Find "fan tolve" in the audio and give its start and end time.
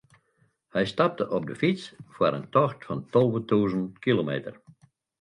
2.85-3.39